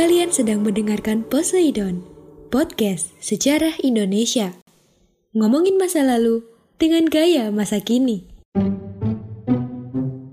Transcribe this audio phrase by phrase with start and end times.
[0.00, 2.00] Kalian sedang mendengarkan Poseidon,
[2.48, 4.56] podcast sejarah Indonesia.
[5.36, 6.40] Ngomongin masa lalu
[6.80, 8.24] dengan gaya masa kini.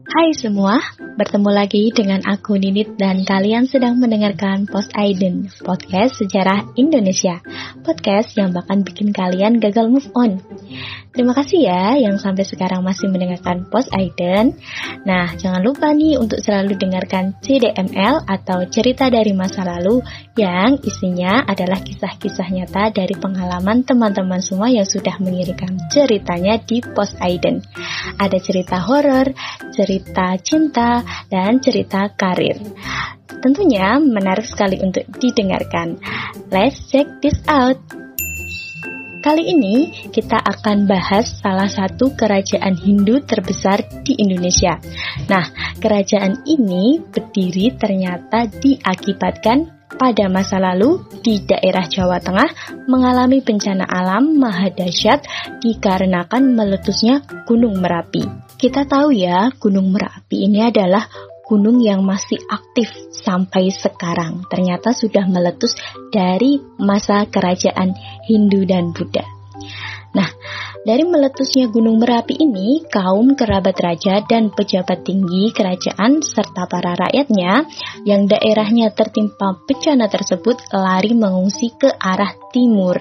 [0.07, 0.79] Hai semua,
[1.19, 7.43] bertemu lagi dengan aku Ninit dan kalian sedang mendengarkan Post Aiden, podcast sejarah Indonesia.
[7.83, 10.39] Podcast yang bahkan bikin kalian gagal move on.
[11.17, 14.53] Terima kasih ya yang sampai sekarang masih mendengarkan Post Aiden.
[15.01, 20.05] Nah, jangan lupa nih untuk selalu dengarkan CDML atau cerita dari masa lalu
[20.37, 27.17] yang isinya adalah kisah-kisah nyata dari pengalaman teman-teman semua yang sudah mengirimkan ceritanya di Post
[27.17, 27.65] Aiden.
[28.21, 29.33] Ada cerita horor,
[29.73, 31.01] cerita cinta,
[31.33, 32.61] dan cerita karir.
[33.41, 35.97] Tentunya menarik sekali untuk didengarkan.
[36.53, 38.06] Let's check this out.
[39.27, 44.79] Kali ini kita akan bahas salah satu kerajaan Hindu terbesar di Indonesia.
[45.27, 45.51] Nah,
[45.83, 54.39] kerajaan ini berdiri ternyata diakibatkan pada masa lalu di daerah Jawa Tengah mengalami bencana alam
[54.39, 55.27] maha dahsyat
[55.59, 58.23] dikarenakan meletusnya Gunung Merapi.
[58.55, 61.03] Kita tahu ya, Gunung Merapi ini adalah
[61.43, 62.95] gunung yang masih aktif
[63.27, 64.47] sampai sekarang.
[64.47, 65.75] Ternyata sudah meletus
[66.07, 67.91] dari masa kerajaan
[68.23, 69.27] Hindu dan Buddha.
[70.15, 70.31] Nah,
[70.87, 77.67] dari meletusnya Gunung Merapi ini, kaum kerabat raja dan pejabat tinggi kerajaan serta para rakyatnya
[78.07, 82.97] yang daerahnya tertimpa bencana tersebut lari mengungsi ke arah timur.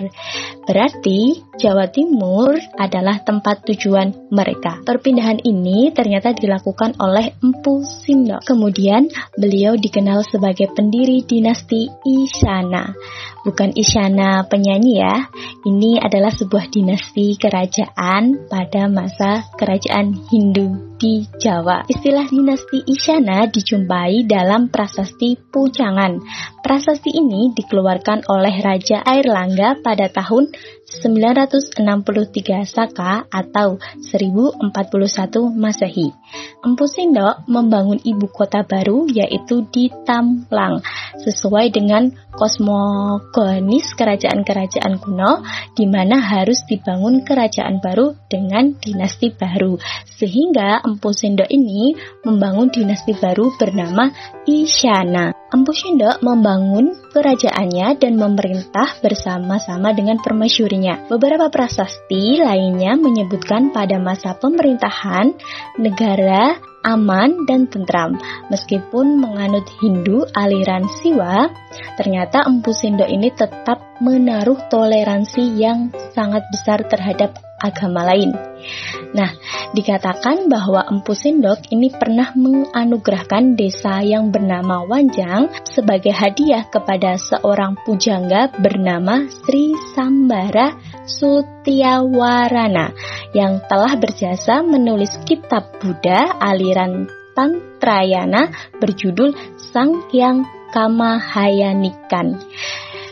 [0.66, 4.82] Berarti Jawa Timur adalah tempat tujuan mereka.
[4.82, 8.42] Perpindahan ini ternyata dilakukan oleh Empu Sindo.
[8.42, 9.06] Kemudian
[9.38, 12.92] beliau dikenal sebagai pendiri dinasti Isyana.
[13.46, 15.30] Bukan Isyana penyanyi ya.
[15.62, 21.86] Ini adalah sebuah dinasti kerajaan pada masa kerajaan Hindu di Jawa.
[21.86, 26.20] Istilah dinasti Isyana dijumpai dalam prasasti Pujangan.
[26.60, 30.50] Prasasti ini dikeluarkan oleh Raja Airlangga pada tahun
[30.86, 34.62] 963 Saka atau 1041
[35.54, 36.14] Masehi.
[36.62, 40.80] Empu Sindok membangun ibu kota baru yaitu di Tamlang
[41.22, 49.78] sesuai dengan kosmogonis kerajaan-kerajaan kuno di mana harus dibangun kerajaan baru dengan dinasti baru.
[50.16, 54.10] Sehingga Empu Sindok ini membangun dinasti baru bernama
[54.44, 55.32] Isyana.
[55.46, 61.08] Empu Sindok membangun kerajaannya dan memerintah bersama-sama dengan permaisurinya.
[61.08, 65.32] Beberapa prasasti lainnya menyebutkan pada masa pemerintahan
[65.80, 68.14] negara aman dan tentram.
[68.46, 71.50] Meskipun menganut Hindu aliran Siwa,
[71.98, 78.36] ternyata Empu Sindok ini tetap menaruh toleransi yang sangat besar terhadap agama lain.
[79.16, 79.32] Nah,
[79.72, 87.80] dikatakan bahwa Empu Sindok ini pernah menganugerahkan desa yang bernama Wanjang sebagai hadiah kepada seorang
[87.82, 90.76] pujangga bernama Sri Sambara
[91.08, 92.92] Sutiawarana
[93.36, 97.04] yang telah berjasa menulis kitab Buddha aliran
[97.36, 98.48] Tantrayana
[98.80, 102.40] berjudul Sang Hyang Kamahayanikan.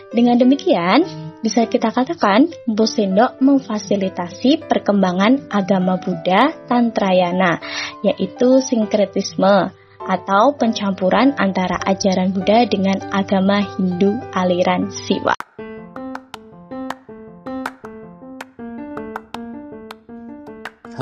[0.08, 1.04] Dengan demikian,
[1.44, 7.60] bisa kita katakan Empu Sindok memfasilitasi perkembangan agama Buddha Tantrayana,
[8.00, 9.68] yaitu sinkretisme
[10.04, 15.36] atau pencampuran antara ajaran Buddha dengan agama Hindu aliran Siwa.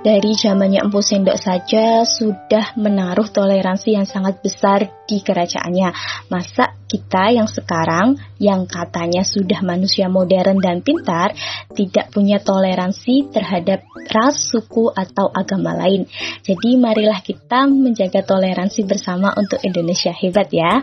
[0.00, 5.92] Dari zamannya Empu Sendok saja sudah menaruh toleransi yang sangat besar di kerajaannya.
[6.32, 11.36] Masa kita yang sekarang yang katanya sudah manusia modern dan pintar
[11.76, 16.08] tidak punya toleransi terhadap ras, suku atau agama lain.
[16.40, 20.80] Jadi marilah kita menjaga toleransi bersama untuk Indonesia hebat ya.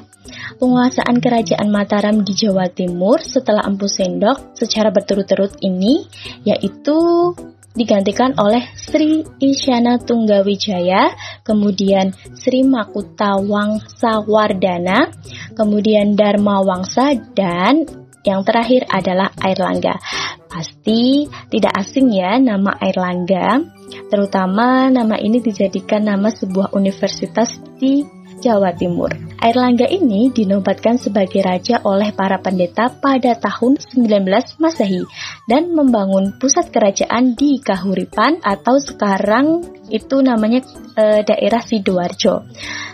[0.62, 6.04] Penguasaan kerajaan Mataram di Jawa Timur setelah Empu Sendok secara berturut-turut ini
[6.44, 7.32] yaitu
[7.78, 11.14] digantikan oleh Sri Isyana Tunggawijaya,
[11.46, 15.14] kemudian Sri Makuta Wangsa Wardana,
[15.54, 17.86] kemudian Dharma Wangsa, dan
[18.26, 20.02] yang terakhir adalah Airlangga.
[20.50, 23.62] Pasti tidak asing ya nama Airlangga,
[24.10, 28.17] terutama nama ini dijadikan nama sebuah universitas di
[28.48, 29.12] Jawa Timur.
[29.44, 34.24] Airlangga ini dinobatkan sebagai raja oleh para pendeta pada tahun 19
[34.64, 35.04] Masehi
[35.52, 40.64] dan membangun pusat kerajaan di Kahuripan atau sekarang itu namanya
[40.96, 42.48] e, daerah Sidoarjo.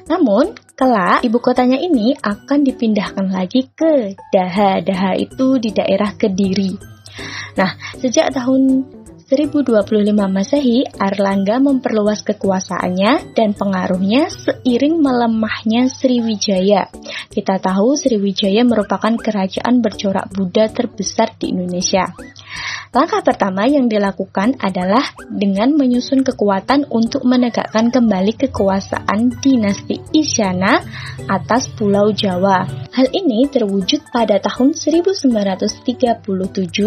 [0.09, 4.81] Namun, kelak ibu kotanya ini akan dipindahkan lagi ke Daha.
[4.81, 6.75] Daha itu di daerah Kediri.
[7.53, 8.83] Nah, sejak tahun
[9.33, 16.93] 1025 Masehi, Arlangga memperluas kekuasaannya dan pengaruhnya seiring melemahnya Sriwijaya.
[17.33, 22.13] Kita tahu Sriwijaya merupakan kerajaan bercorak Buddha terbesar di Indonesia.
[22.93, 25.01] Langkah pertama yang dilakukan adalah
[25.33, 30.77] dengan menyusun kekuatan untuk menegakkan kembali kekuasaan dinasti Isyana
[31.25, 32.69] atas Pulau Jawa.
[32.93, 35.81] Hal ini terwujud pada tahun 1937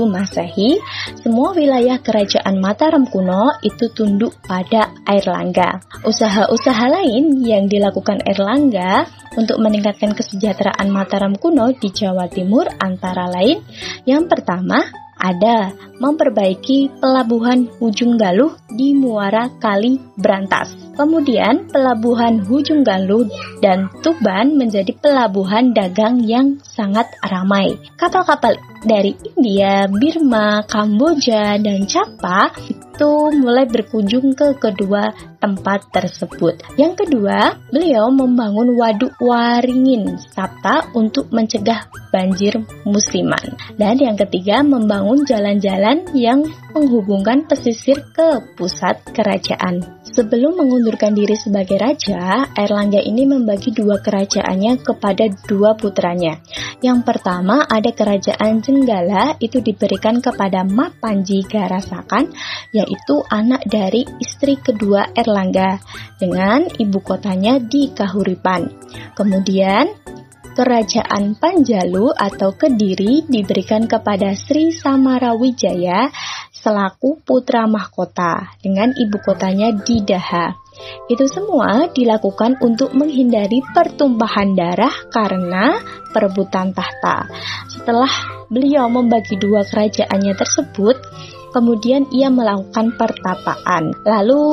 [0.06, 0.78] Masehi.
[1.26, 5.82] Semua wilayah kerajaan Mataram kuno itu tunduk pada Airlangga.
[6.06, 13.58] Usaha-usaha lain yang dilakukan Airlangga untuk meningkatkan kesejahteraan Mataram kuno di Jawa Timur antara lain
[14.06, 20.72] yang pertama ada memperbaiki pelabuhan Ujung Galuh di Muara Kali Brantas.
[20.96, 23.28] Kemudian pelabuhan Ujung Galuh
[23.60, 27.76] dan Tuban menjadi pelabuhan dagang yang sangat ramai.
[28.00, 32.48] Kapal-kapal dari India, Birma, Kamboja, dan Java
[32.96, 33.12] itu
[33.44, 36.64] mulai berkunjung ke kedua tempat tersebut.
[36.80, 42.56] Yang kedua, beliau membangun waduk Waringin Sabta untuk mencegah banjir
[42.88, 43.52] musiman.
[43.76, 46.40] Dan yang ketiga, membangun jalan-jalan yang
[46.72, 50.00] menghubungkan pesisir ke pusat kerajaan.
[50.16, 56.40] Sebelum mengundurkan diri sebagai raja, Erlangga ini membagi dua kerajaannya kepada dua putranya.
[56.80, 62.32] Yang pertama ada kerajaan Jenggala itu diberikan kepada Mapanji Garasakan,
[62.86, 65.82] yaitu anak dari istri kedua Erlangga,
[66.22, 68.70] dengan ibu kotanya di Kahuripan.
[69.18, 69.90] Kemudian
[70.56, 76.08] Kerajaan Panjalu atau Kediri diberikan kepada Sri Samarawijaya
[76.48, 80.56] selaku putra mahkota dengan ibu kotanya di Daha.
[81.12, 85.76] Itu semua dilakukan untuk menghindari pertumpahan darah karena
[86.16, 87.28] perebutan tahta.
[87.68, 88.10] Setelah
[88.48, 90.96] beliau membagi dua kerajaannya tersebut,
[91.56, 93.96] Kemudian ia melakukan pertapaan.
[94.04, 94.44] Lalu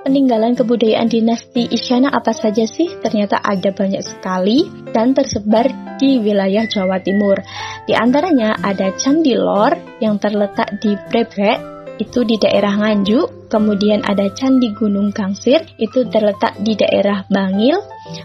[0.00, 2.88] peninggalan kebudayaan dinasti Isyana apa saja sih?
[3.04, 4.64] Ternyata ada banyak sekali
[4.96, 5.68] dan tersebar
[6.00, 7.36] di wilayah Jawa Timur.
[7.84, 11.60] Di antaranya ada Candi Lor yang terletak di Brebrek
[12.00, 17.76] itu di daerah Nganjuk, kemudian ada Candi Gunung Gangsir itu terletak di daerah Bangil,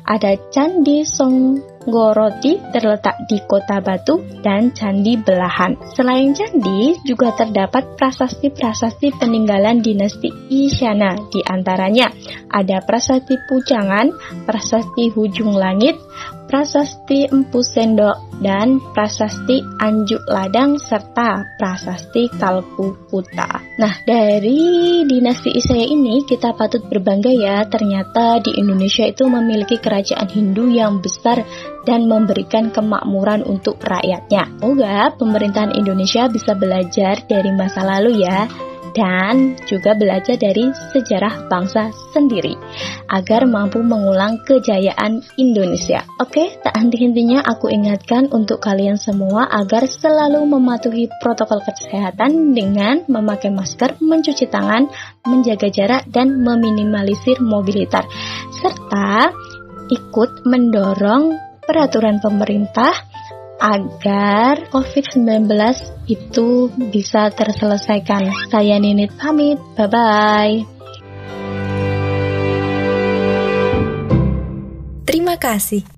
[0.07, 5.80] ada Candi Song Goroti terletak di Kota Batu dan Candi Belahan.
[5.95, 11.16] Selain candi, juga terdapat prasasti-prasasti peninggalan dinasti Isyana.
[11.31, 12.12] Di antaranya
[12.51, 14.12] ada prasasti Pujangan,
[14.44, 15.96] prasasti Hujung Langit,
[16.48, 23.62] prasasti Empu Sendok, dan prasasti Anjuk Ladang serta prasasti Kalku Puta.
[23.77, 30.30] Nah, dari dinasti Isaya ini kita patut berbangga ya, ternyata di Indonesia itu memiliki kerajaan
[30.32, 31.46] Hindu yang besar
[31.86, 34.50] dan memberikan kemakmuran untuk rakyatnya.
[34.58, 38.50] Semoga pemerintahan Indonesia bisa belajar dari masa lalu ya
[38.98, 42.58] dan juga belajar dari sejarah bangsa sendiri
[43.07, 46.03] agar mampu mengulang kejayaan Indonesia.
[46.19, 53.51] Oke, tak henti-hentinya aku ingatkan untuk kalian semua agar selalu mematuhi protokol kesehatan dengan memakai
[53.51, 54.91] masker, mencuci tangan,
[55.23, 58.05] menjaga jarak dan meminimalisir mobilitas
[58.59, 59.31] serta
[59.87, 62.91] ikut mendorong peraturan pemerintah
[63.57, 65.49] agar COVID-19
[66.05, 68.29] itu bisa terselesaikan.
[68.53, 70.76] Saya Ninit pamit, bye-bye.
[75.27, 75.97] Terima kasih.